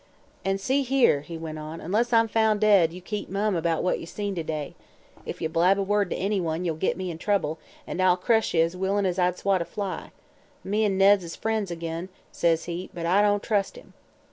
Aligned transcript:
"'An' 0.43 0.57
see 0.57 0.81
here,' 0.81 1.21
he 1.21 1.37
went 1.37 1.59
on, 1.59 1.79
'unless 1.79 2.11
I'm 2.11 2.27
foun' 2.27 2.57
dead, 2.57 2.91
you 2.91 3.01
keep 3.01 3.29
mum 3.29 3.53
'bout 3.61 3.83
what 3.83 3.99
ye 3.99 4.07
seen 4.07 4.33
to 4.33 4.41
day. 4.43 4.73
If 5.27 5.41
ye 5.43 5.47
blab 5.47 5.77
a 5.77 5.83
word 5.83 6.09
to 6.09 6.15
anyone, 6.15 6.65
ye'll 6.65 6.73
git 6.73 6.97
me 6.97 7.11
in 7.11 7.19
trouble, 7.19 7.59
an' 7.85 8.01
I'll 8.01 8.17
crush 8.17 8.55
ye 8.55 8.61
as 8.61 8.75
willin' 8.75 9.05
as 9.05 9.19
I'd 9.19 9.37
swat 9.37 9.61
a 9.61 9.65
fly. 9.65 10.09
Me 10.63 10.85
an' 10.85 10.97
Ned 10.97 11.21
is 11.21 11.35
friends 11.35 11.69
ag'in,' 11.71 12.09
says 12.31 12.63
he, 12.65 12.89
'but 12.95 13.05
I 13.05 13.21
don't 13.21 13.43
trust 13.43 13.75
him.' 13.75 13.93